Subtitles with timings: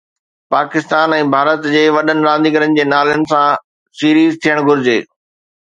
[0.53, 3.47] پاڪستان ۽ ڀارت جي وڏن رانديگرن جي نالن سان
[4.01, 4.99] سيريز ٿيڻ گهرجي